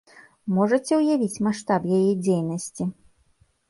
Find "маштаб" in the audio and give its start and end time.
1.51-1.81